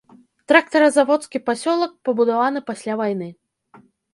Трактаразаводскі 0.51 1.41
пасёлак 1.51 1.91
пабудаваны 2.09 2.59
пасля 2.73 2.93
вайны. 3.03 3.27